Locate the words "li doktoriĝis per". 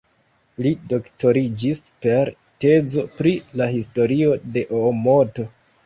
0.67-2.33